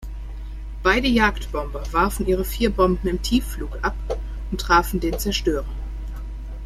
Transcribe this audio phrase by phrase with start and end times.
[0.81, 3.95] Beide Jagdbomber warfen ihre vier Bomben im Tiefflug ab
[4.49, 5.63] und trafen den Zerstörer.